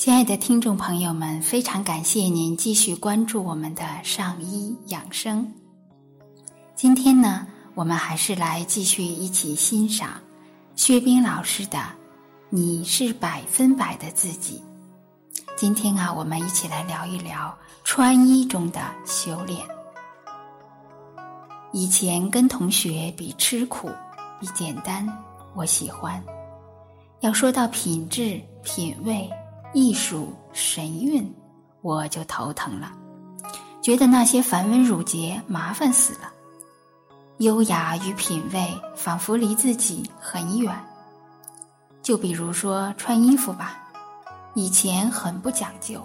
[0.00, 5.52] 亲爱的听众朋友们，非常感谢您继续关注我们的上医养生。
[6.74, 10.12] 今天呢，我们还是来继续一起欣赏
[10.74, 11.76] 薛冰老师的
[12.48, 14.62] 《你是百分百的自己》。
[15.54, 17.54] 今天啊，我们一起来聊一聊
[17.84, 19.60] 穿衣中的修炼。
[21.74, 23.90] 以前跟同学比吃苦、
[24.40, 25.06] 比简单，
[25.54, 26.18] 我喜欢；
[27.20, 29.30] 要说到品质、品味。
[29.72, 31.32] 艺术神韵，
[31.80, 32.90] 我就头疼了，
[33.80, 36.32] 觉得那些繁文缛节麻烦死了。
[37.38, 40.74] 优雅与品味仿佛离自己很远。
[42.02, 43.78] 就比如说穿衣服吧，
[44.54, 46.04] 以前很不讲究，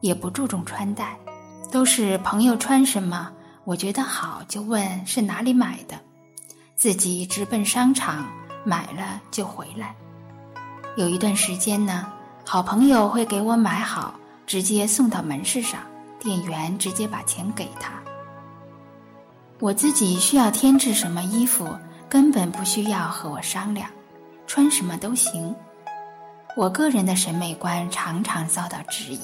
[0.00, 1.18] 也不注重穿戴，
[1.72, 3.32] 都是朋友穿什么，
[3.64, 5.98] 我觉得好就问是哪里买的，
[6.76, 8.30] 自己直奔商场
[8.64, 9.96] 买了就回来。
[10.96, 12.12] 有一段时间呢。
[12.52, 14.12] 好朋友会给我买好，
[14.44, 15.78] 直接送到门市上，
[16.18, 17.92] 店员直接把钱给他。
[19.60, 21.68] 我自己需要添置什么衣服，
[22.08, 23.88] 根本不需要和我商量，
[24.48, 25.54] 穿什么都行。
[26.56, 29.20] 我个人的审美观常常遭到质疑，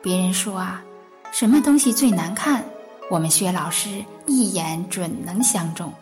[0.00, 0.82] 别人说啊，
[1.30, 2.64] 什么东西最难看？
[3.10, 5.92] 我们薛老师一眼准能相中。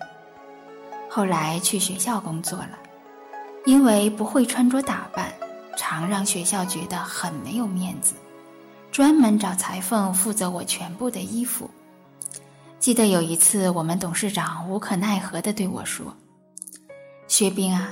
[1.11, 2.79] 后来去学校工作了，
[3.65, 5.29] 因为不会穿着打扮。
[5.77, 8.15] 常让学校觉得很没有面子，
[8.91, 11.71] 专门找裁缝负责我全部的衣服。
[12.81, 16.17] 记得有一次，我们董事长无可奈何的对我说
[17.29, 17.91] ：“薛冰啊，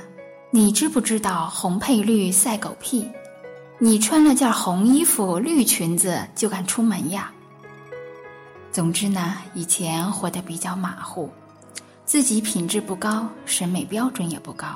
[0.51, 3.07] 你知不知道红配绿赛狗屁？
[3.77, 7.31] 你穿了件红衣服、绿裙子就敢出门呀？”
[8.71, 11.29] 总之呢，以前活得比较马虎，
[12.05, 14.67] 自己品质不高，审美标准也不高，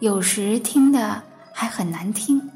[0.00, 1.22] 有时听的。
[1.56, 2.50] 还很难听，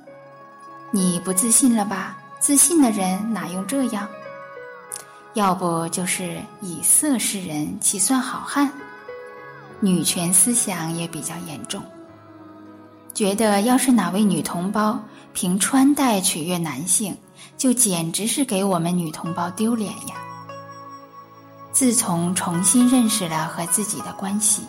[0.90, 2.18] 你不自信了吧？
[2.40, 4.08] 自信的人哪用这样？
[5.34, 8.72] 要不就是以色示人，岂算好汉？
[9.78, 11.80] 女权思想也比较严重，
[13.14, 15.00] 觉得要是哪位女同胞
[15.32, 17.16] 凭穿戴取悦男性，
[17.56, 20.16] 就简直是给我们女同胞丢脸呀。
[21.70, 24.62] 自从重新认识了和自己的关系，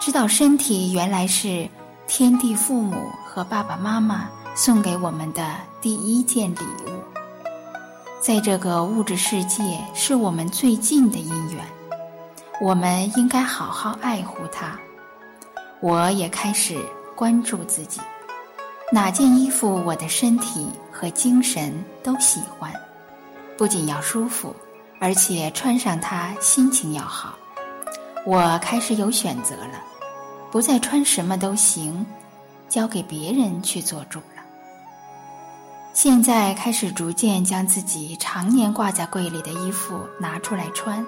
[0.00, 1.68] 知道身体原来是。
[2.10, 2.96] 天地父母
[3.38, 6.90] 和爸爸妈妈送给我们的第一件礼物，
[8.20, 11.64] 在这个物质世界是我们最近的姻缘，
[12.60, 14.76] 我们应该好好爱护它。
[15.78, 16.84] 我也开始
[17.14, 18.00] 关注自己，
[18.92, 21.72] 哪件衣服我的身体和精神
[22.02, 22.72] 都喜欢，
[23.56, 24.52] 不仅要舒服，
[24.98, 27.36] 而且穿上它心情要好。
[28.26, 29.84] 我开始有选择了。
[30.50, 32.04] 不再穿什么都行，
[32.68, 34.42] 交给别人去做主了。
[35.94, 41.04] 现在开始逐渐将自己常年挂在柜里的衣服拿出来穿。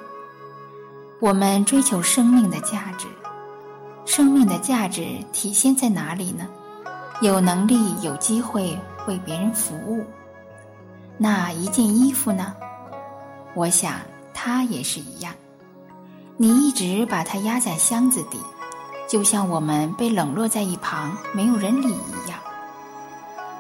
[1.21, 3.07] 我们追求生命的价值，
[4.05, 6.49] 生命的价值体现在哪里呢？
[7.21, 10.03] 有能力、有机会为别人服务。
[11.19, 12.57] 那一件衣服呢？
[13.55, 14.01] 我想
[14.33, 15.33] 它也是一样。
[16.37, 18.41] 你一直把它压在箱子底。
[19.11, 22.39] 就像我们被冷落在一旁，没有人理一样。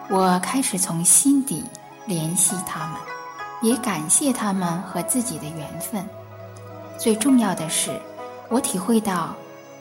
[0.08, 1.64] 我开始从心底
[2.06, 3.00] 联系他们，
[3.60, 6.08] 也感谢他们和自己的缘分。
[6.96, 8.00] 最重要的是，
[8.48, 9.34] 我体会到，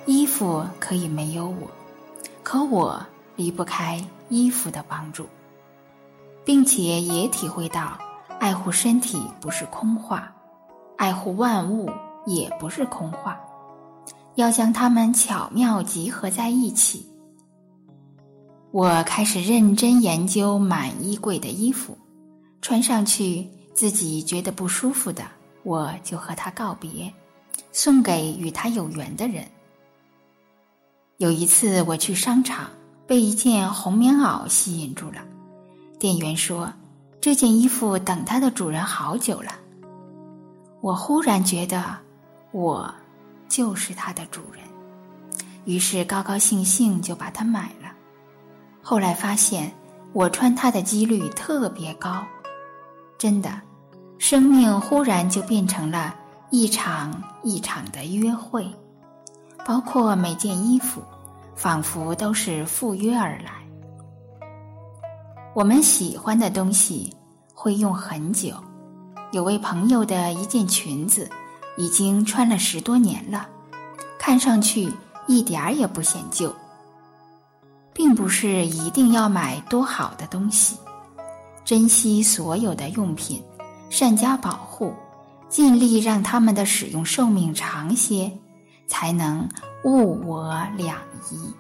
[0.08, 1.68] 衣服可以没有我，
[2.42, 3.00] 可我
[3.36, 5.30] 离不开衣服的帮助，
[6.44, 7.96] 并且也体会到，
[8.40, 10.32] 爱护身体不是空话，
[10.98, 11.92] 爱护万物
[12.26, 13.40] 也不是空话。
[14.40, 17.06] 要将它们巧妙集合在一起。
[18.72, 21.98] 我开始认真研究满衣柜的衣服，
[22.62, 25.26] 穿上去自己觉得不舒服的，
[25.64, 27.14] 我就和他告别，
[27.74, 29.44] 送给与他有缘的人。
[31.18, 32.70] 有一次我去商场，
[33.06, 35.18] 被一件红棉袄吸引住了，
[36.00, 36.72] 店员说
[37.20, 39.52] 这件衣服等它的主人好久了。
[40.80, 41.98] 我忽然觉得
[42.54, 42.96] 我。
[43.50, 44.64] 就是它的主人，
[45.66, 47.92] 于是高高兴兴就把它买了。
[48.82, 49.72] 后来发现
[50.14, 52.24] 我穿它的几率特别高，
[53.18, 53.60] 真的，
[54.20, 56.16] 生命忽然就变成了
[56.52, 58.72] 一场一场的约会，
[59.66, 61.04] 包括每件衣服，
[61.56, 63.52] 仿佛都是赴约而来。
[65.56, 67.14] 我们喜欢的东西
[67.54, 68.54] 会用很久，
[69.32, 71.30] 有位朋友的一件裙子。
[71.80, 73.48] 已经穿了十多年了，
[74.20, 74.92] 看上去
[75.28, 76.54] 一点儿也不显旧。
[77.94, 80.76] 并不是一定要买多好的东西，
[81.64, 83.42] 珍惜所有的用品，
[83.90, 84.94] 善加保护，
[85.48, 88.32] 尽力让它们的使用寿命长些，
[88.88, 89.48] 才能
[89.84, 90.98] 物我两
[91.32, 91.54] 宜。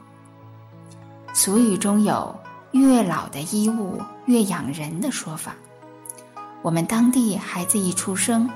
[1.33, 2.33] 俗语中有
[2.71, 5.55] “越老的衣物越养人”的说法。
[6.61, 8.49] 我们当地孩子一出生，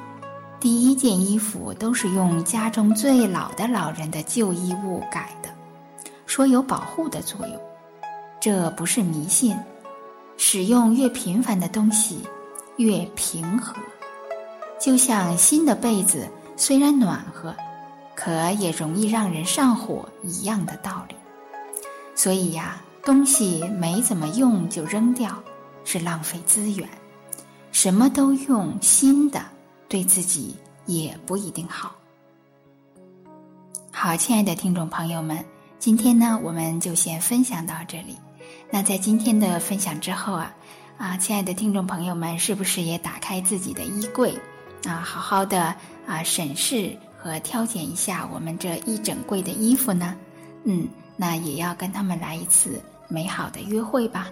[0.63, 5.49] 第一件衣服都是用家中最老的老人的旧衣物改的，
[6.25, 7.59] 说有保护的作用。
[8.39, 9.57] 这不是迷信，
[10.37, 12.19] 使用越频繁的东西，
[12.77, 13.75] 越平和。
[14.79, 17.53] 就像新的被子虽然暖和，
[18.15, 21.15] 可也容易让人上火一样的道理。
[22.15, 25.43] 所以呀，东西没怎么用就扔掉，
[25.83, 26.87] 是浪费资源。
[27.73, 29.41] 什么都用新的，
[29.93, 30.55] 对自己
[30.87, 31.93] 也不一定好。
[33.91, 35.45] 好，亲爱的听众朋友们，
[35.77, 38.17] 今天呢，我们就先分享到这里。
[38.71, 40.51] 那在今天的分享之后啊，
[40.97, 44.33] 啊，亲爱的听众朋友们，是不是也打开自己的衣柜
[44.87, 45.75] 啊，好好的
[46.07, 50.15] 啊审视和挑拣一下我们这一整柜的衣服呢？
[50.63, 54.27] 嗯，那也要跟他们来一次美好的约会吧。